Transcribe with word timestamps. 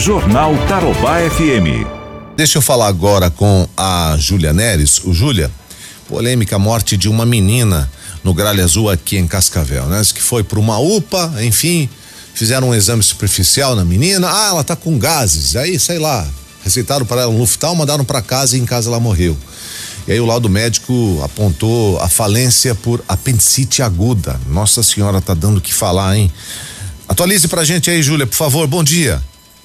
Jornal 0.00 0.56
Tarobá 0.66 1.18
FM. 1.28 1.86
Deixa 2.34 2.56
eu 2.56 2.62
falar 2.62 2.86
agora 2.86 3.28
com 3.28 3.68
a 3.76 4.16
Júlia 4.18 4.50
Neres. 4.50 4.98
O 5.04 5.12
Júlia, 5.12 5.50
polêmica 6.08 6.58
morte 6.58 6.96
de 6.96 7.06
uma 7.06 7.26
menina 7.26 7.90
no 8.24 8.32
Gralha 8.32 8.64
Azul 8.64 8.88
aqui 8.88 9.18
em 9.18 9.26
Cascavel, 9.26 9.84
né? 9.88 10.00
Diz 10.00 10.10
que 10.10 10.22
foi 10.22 10.42
para 10.42 10.58
uma 10.58 10.78
UPA, 10.78 11.34
enfim, 11.42 11.86
fizeram 12.32 12.70
um 12.70 12.74
exame 12.74 13.02
superficial 13.02 13.76
na 13.76 13.84
menina. 13.84 14.26
Ah, 14.32 14.48
ela 14.48 14.64
tá 14.64 14.74
com 14.74 14.98
gases. 14.98 15.54
Aí, 15.54 15.78
sei 15.78 15.98
lá, 15.98 16.26
receitaram 16.64 17.04
para 17.04 17.20
ela 17.20 17.30
um 17.30 17.36
Luftal, 17.36 17.74
mandaram 17.74 18.04
para 18.04 18.22
casa 18.22 18.56
e 18.56 18.60
em 18.60 18.64
casa 18.64 18.88
ela 18.88 18.98
morreu. 18.98 19.36
E 20.08 20.12
aí 20.12 20.20
o 20.20 20.24
laudo 20.24 20.48
médico 20.48 21.20
apontou 21.22 22.00
a 22.00 22.08
falência 22.08 22.74
por 22.74 23.04
apendicite 23.06 23.82
aguda. 23.82 24.40
Nossa 24.46 24.82
senhora 24.82 25.20
tá 25.20 25.34
dando 25.34 25.58
o 25.58 25.60
que 25.60 25.74
falar, 25.74 26.16
hein? 26.16 26.32
Atualize 27.06 27.48
pra 27.48 27.64
gente 27.64 27.90
aí, 27.90 28.02
Júlia, 28.02 28.26
por 28.26 28.36
favor. 28.36 28.66
Bom 28.66 28.82
dia. 28.82 29.22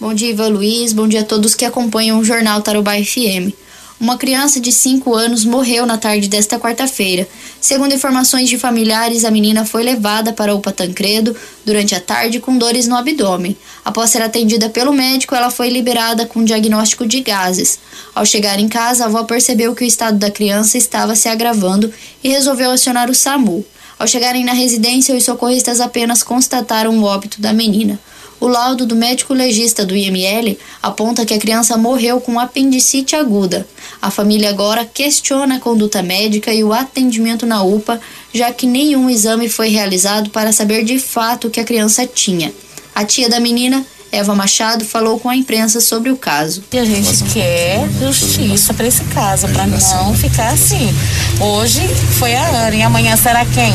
Bom 0.00 0.14
dia, 0.14 0.30
Ivan 0.30 0.50
Luiz. 0.50 0.92
Bom 0.92 1.08
dia 1.08 1.22
a 1.22 1.24
todos 1.24 1.56
que 1.56 1.64
acompanham 1.64 2.20
o 2.20 2.24
Jornal 2.24 2.62
Tarobá 2.62 2.92
FM. 2.92 3.52
Uma 3.98 4.16
criança 4.16 4.60
de 4.60 4.70
5 4.70 5.12
anos 5.12 5.44
morreu 5.44 5.84
na 5.86 5.98
tarde 5.98 6.28
desta 6.28 6.56
quarta-feira. 6.56 7.26
Segundo 7.60 7.92
informações 7.92 8.48
de 8.48 8.56
familiares, 8.56 9.24
a 9.24 9.30
menina 9.32 9.64
foi 9.64 9.82
levada 9.82 10.32
para 10.32 10.54
o 10.54 10.60
Patancredo 10.60 11.34
durante 11.66 11.96
a 11.96 12.00
tarde 12.00 12.38
com 12.38 12.56
dores 12.56 12.86
no 12.86 12.94
abdômen. 12.94 13.56
Após 13.84 14.10
ser 14.10 14.22
atendida 14.22 14.68
pelo 14.68 14.92
médico, 14.92 15.34
ela 15.34 15.50
foi 15.50 15.68
liberada 15.68 16.24
com 16.24 16.44
diagnóstico 16.44 17.04
de 17.04 17.20
gases. 17.20 17.80
Ao 18.14 18.24
chegar 18.24 18.60
em 18.60 18.68
casa, 18.68 19.02
a 19.02 19.06
avó 19.08 19.24
percebeu 19.24 19.74
que 19.74 19.82
o 19.82 19.86
estado 19.86 20.16
da 20.16 20.30
criança 20.30 20.78
estava 20.78 21.16
se 21.16 21.28
agravando 21.28 21.92
e 22.22 22.28
resolveu 22.28 22.70
acionar 22.70 23.10
o 23.10 23.14
SAMU. 23.16 23.64
Ao 23.98 24.06
chegarem 24.06 24.44
na 24.44 24.52
residência, 24.52 25.16
os 25.16 25.24
socorristas 25.24 25.80
apenas 25.80 26.22
constataram 26.22 26.96
o 26.96 27.02
óbito 27.02 27.40
da 27.40 27.52
menina. 27.52 27.98
O 28.40 28.46
laudo 28.46 28.86
do 28.86 28.94
médico 28.94 29.34
legista 29.34 29.84
do 29.84 29.96
IML 29.96 30.56
aponta 30.82 31.26
que 31.26 31.34
a 31.34 31.38
criança 31.38 31.76
morreu 31.76 32.20
com 32.20 32.38
apendicite 32.38 33.16
aguda. 33.16 33.66
A 34.00 34.10
família 34.10 34.50
agora 34.50 34.84
questiona 34.84 35.56
a 35.56 35.60
conduta 35.60 36.02
médica 36.02 36.52
e 36.52 36.62
o 36.62 36.72
atendimento 36.72 37.44
na 37.44 37.62
UPA, 37.62 38.00
já 38.32 38.52
que 38.52 38.66
nenhum 38.66 39.10
exame 39.10 39.48
foi 39.48 39.68
realizado 39.68 40.30
para 40.30 40.52
saber 40.52 40.84
de 40.84 40.98
fato 40.98 41.48
o 41.48 41.50
que 41.50 41.58
a 41.58 41.64
criança 41.64 42.06
tinha. 42.06 42.52
A 42.94 43.04
tia 43.04 43.28
da 43.28 43.40
menina 43.40 43.84
Eva 44.10 44.34
Machado 44.34 44.84
falou 44.84 45.18
com 45.18 45.28
a 45.28 45.36
imprensa 45.36 45.80
sobre 45.80 46.10
o 46.10 46.16
caso. 46.16 46.62
E 46.72 46.78
a 46.78 46.84
gente 46.84 47.24
quer 47.32 47.88
justiça 48.00 48.72
para 48.72 48.86
esse 48.86 49.04
caso, 49.04 49.48
para 49.48 49.66
não 49.66 50.14
ficar 50.14 50.48
assim. 50.48 50.94
Hoje 51.40 51.86
foi 52.18 52.34
a 52.34 52.66
Ana 52.66 52.76
e 52.76 52.82
amanhã 52.82 53.16
será 53.16 53.44
quem? 53.44 53.72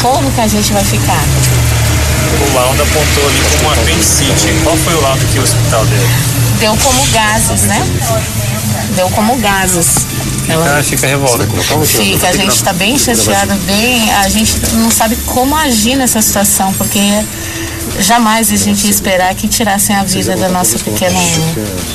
Como 0.00 0.32
que 0.32 0.40
a 0.40 0.48
gente 0.48 0.72
vai 0.72 0.84
ficar? 0.84 1.77
O 2.50 2.54
laudo 2.54 2.82
apontou 2.82 3.26
ali 3.28 3.40
como 3.56 3.72
apendicite. 3.72 4.48
Qual 4.62 4.76
foi 4.76 4.94
o 4.94 5.00
laudo 5.00 5.24
que 5.26 5.38
o 5.38 5.42
hospital 5.42 5.84
deu? 5.86 6.08
Deu 6.58 6.76
como 6.76 7.06
gases, 7.12 7.62
né? 7.62 7.86
Deu 8.96 9.08
como 9.10 9.36
gases. 9.36 10.06
Ela 10.48 10.82
fica 10.82 11.06
revolta. 11.06 11.46
Fica, 11.86 12.28
a 12.28 12.32
gente 12.32 12.54
está 12.54 12.72
bem 12.72 12.98
chateada, 12.98 13.54
bem. 13.66 14.12
A 14.14 14.28
gente 14.28 14.58
não 14.74 14.90
sabe 14.90 15.16
como 15.26 15.54
agir 15.54 15.94
nessa 15.96 16.22
situação, 16.22 16.72
porque 16.74 17.00
jamais 18.00 18.50
a 18.50 18.56
gente 18.56 18.84
ia 18.84 18.90
esperar 18.90 19.34
que 19.34 19.46
tirassem 19.46 19.94
a 19.94 20.02
vida 20.04 20.36
da 20.36 20.48
nossa 20.48 20.78
pequena 20.78 21.18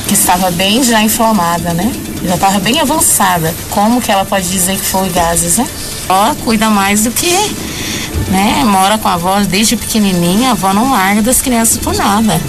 que 0.08 0.14
estava 0.14 0.52
bem 0.52 0.84
já 0.84 1.02
inflamada, 1.02 1.74
né? 1.74 1.92
Já 2.26 2.36
estava 2.36 2.60
bem 2.60 2.80
avançada. 2.80 3.54
Como 3.72 4.00
que 4.00 4.12
ela 4.12 4.24
pode 4.24 4.48
dizer 4.48 4.78
que 4.78 4.86
foi 4.86 5.10
gases, 5.10 5.58
né? 5.58 5.68
Ó, 6.08 6.36
cuida 6.44 6.70
mais 6.70 7.04
do 7.04 7.12
que 7.12 7.56
né? 8.30 8.64
Mora 8.66 8.98
com 8.98 9.08
a 9.08 9.14
avó 9.14 9.40
desde 9.42 9.76
pequenininha, 9.76 10.50
a 10.50 10.52
avó 10.52 10.74
não 10.74 10.92
larga 10.92 11.22
das 11.22 11.42
crianças 11.42 11.78
por 11.78 11.96
nada. 11.96 12.40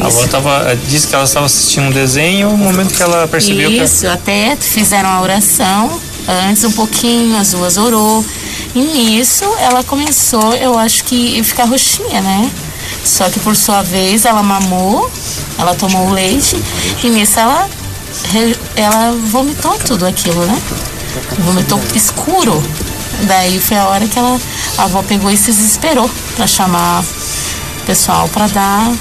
A 0.00 0.06
avó 0.06 0.26
tava, 0.26 0.78
disse 0.88 1.06
que 1.06 1.14
ela 1.14 1.24
estava 1.24 1.46
assistindo 1.46 1.86
um 1.86 1.90
desenho, 1.90 2.50
no 2.50 2.56
momento 2.58 2.94
que 2.94 3.02
ela 3.02 3.28
percebeu 3.28 3.70
Isso, 3.70 4.00
que... 4.00 4.06
até 4.06 4.56
fizeram 4.56 5.08
a 5.08 5.20
oração, 5.20 6.00
antes 6.48 6.64
um 6.64 6.72
pouquinho, 6.72 7.36
as 7.36 7.50
duas 7.50 7.76
orou. 7.76 8.24
E 8.74 8.80
nisso 8.80 9.44
ela 9.58 9.84
começou, 9.84 10.54
eu 10.54 10.78
acho 10.78 11.04
que 11.04 11.42
ficar 11.44 11.64
roxinha, 11.64 12.20
né? 12.20 12.50
Só 13.04 13.28
que 13.28 13.40
por 13.40 13.56
sua 13.56 13.82
vez 13.82 14.24
ela 14.24 14.42
mamou, 14.42 15.10
ela 15.58 15.74
tomou 15.74 16.08
o 16.08 16.12
leite 16.12 16.56
e 17.02 17.10
nisso 17.10 17.38
ela, 17.38 17.68
ela 18.76 19.12
vomitou 19.26 19.76
tudo 19.78 20.06
aquilo, 20.06 20.44
né? 20.46 20.60
Vomitou 21.40 21.80
escuro. 21.94 22.62
Daí 23.24 23.60
foi 23.60 23.76
a 23.76 23.86
hora 23.88 24.06
que 24.06 24.18
ela, 24.18 24.40
a 24.78 24.84
avó 24.84 25.02
pegou 25.02 25.30
e 25.30 25.36
se 25.36 25.52
desesperou 25.52 26.10
para 26.34 26.46
chamar 26.46 27.02
o 27.02 27.86
pessoal 27.86 28.28
para 28.28 28.46
dar 28.48 28.92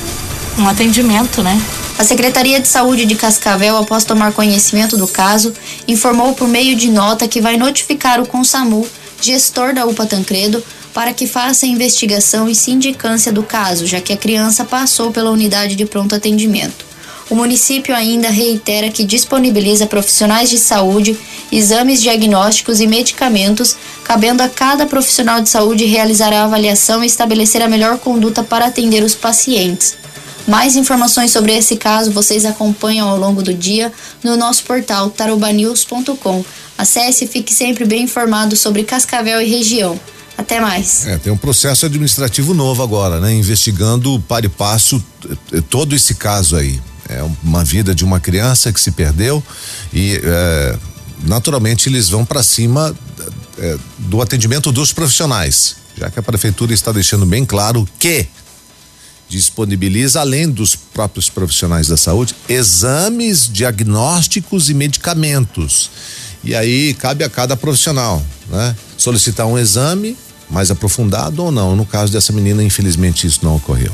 um 0.57 0.67
atendimento, 0.67 1.41
né? 1.41 1.59
A 1.97 2.03
Secretaria 2.03 2.59
de 2.59 2.67
Saúde 2.67 3.05
de 3.05 3.15
Cascavel, 3.15 3.77
após 3.77 4.03
tomar 4.03 4.33
conhecimento 4.33 4.97
do 4.97 5.07
caso, 5.07 5.53
informou 5.87 6.33
por 6.33 6.47
meio 6.47 6.75
de 6.75 6.89
nota 6.89 7.27
que 7.27 7.39
vai 7.39 7.57
notificar 7.57 8.19
o 8.19 8.25
Consamu, 8.25 8.87
gestor 9.21 9.73
da 9.73 9.85
UPA 9.85 10.05
Tancredo, 10.05 10.63
para 10.93 11.13
que 11.13 11.27
faça 11.27 11.65
a 11.65 11.69
investigação 11.69 12.49
e 12.49 12.55
sindicância 12.55 13.31
do 13.31 13.43
caso, 13.43 13.85
já 13.85 14.01
que 14.01 14.11
a 14.11 14.17
criança 14.17 14.65
passou 14.65 15.11
pela 15.11 15.31
unidade 15.31 15.75
de 15.75 15.85
pronto 15.85 16.15
atendimento. 16.15 16.85
O 17.29 17.35
município 17.35 17.95
ainda 17.95 18.29
reitera 18.29 18.89
que 18.89 19.05
disponibiliza 19.05 19.87
profissionais 19.87 20.49
de 20.49 20.57
saúde, 20.57 21.17
exames 21.51 22.01
diagnósticos 22.01 22.79
e 22.79 22.87
medicamentos, 22.87 23.75
cabendo 24.03 24.41
a 24.41 24.49
cada 24.49 24.85
profissional 24.85 25.41
de 25.41 25.49
saúde 25.49 25.85
realizar 25.85 26.31
a 26.33 26.43
avaliação 26.43 27.03
e 27.03 27.07
estabelecer 27.07 27.61
a 27.61 27.67
melhor 27.67 27.97
conduta 27.97 28.43
para 28.43 28.67
atender 28.67 29.03
os 29.03 29.15
pacientes. 29.15 29.95
Mais 30.47 30.75
informações 30.75 31.31
sobre 31.31 31.55
esse 31.55 31.75
caso 31.75 32.11
vocês 32.11 32.45
acompanham 32.45 33.07
ao 33.07 33.17
longo 33.17 33.43
do 33.43 33.53
dia 33.53 33.91
no 34.23 34.35
nosso 34.35 34.63
portal 34.63 35.09
tarobanews.com. 35.09 36.43
Acesse 36.77 37.25
e 37.25 37.27
fique 37.27 37.53
sempre 37.53 37.85
bem 37.85 38.03
informado 38.03 38.55
sobre 38.55 38.83
Cascavel 38.83 39.41
e 39.41 39.49
região. 39.49 39.99
Até 40.37 40.59
mais. 40.59 41.05
É, 41.05 41.17
tem 41.19 41.31
um 41.31 41.37
processo 41.37 41.85
administrativo 41.85 42.53
novo 42.53 42.81
agora, 42.81 43.19
né? 43.19 43.31
Investigando 43.33 44.19
para 44.27 44.45
e 44.47 44.49
passo 44.49 45.03
todo 45.69 45.95
esse 45.95 46.15
caso 46.15 46.55
aí. 46.55 46.81
É 47.07 47.21
uma 47.43 47.63
vida 47.63 47.93
de 47.93 48.03
uma 48.03 48.19
criança 48.19 48.71
que 48.71 48.79
se 48.79 48.91
perdeu 48.91 49.43
e 49.93 50.19
é, 50.23 50.77
naturalmente 51.25 51.89
eles 51.89 52.09
vão 52.09 52.25
para 52.25 52.43
cima 52.43 52.95
é, 53.57 53.77
do 53.97 54.21
atendimento 54.21 54.71
dos 54.71 54.93
profissionais, 54.93 55.75
já 55.97 56.09
que 56.09 56.19
a 56.19 56.23
prefeitura 56.23 56.73
está 56.73 56.91
deixando 56.91 57.25
bem 57.25 57.45
claro 57.45 57.87
que 57.99 58.27
disponibiliza, 59.29 60.19
além 60.19 60.49
dos 60.49 60.75
próprios 60.75 61.29
profissionais 61.29 61.87
da 61.87 61.95
saúde, 61.95 62.35
exames 62.49 63.49
diagnósticos 63.51 64.69
e 64.69 64.73
medicamentos. 64.73 65.89
E 66.43 66.53
aí 66.53 66.93
cabe 66.93 67.23
a 67.23 67.29
cada 67.29 67.55
profissional, 67.55 68.21
né? 68.49 68.75
Solicitar 68.97 69.45
um 69.47 69.57
exame 69.57 70.17
mais 70.49 70.69
aprofundado 70.69 71.43
ou 71.43 71.51
não. 71.51 71.75
No 71.75 71.85
caso 71.85 72.11
dessa 72.11 72.33
menina, 72.33 72.61
infelizmente, 72.61 73.25
isso 73.25 73.39
não 73.43 73.55
ocorreu. 73.55 73.91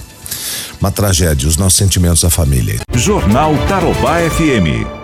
Uma 0.80 0.92
tragédia, 0.92 1.48
os 1.48 1.56
nossos 1.56 1.78
sentimentos 1.78 2.24
à 2.24 2.30
família. 2.30 2.80
Jornal 2.96 3.54
Tarobá 3.68 4.18
FM. 4.30 4.97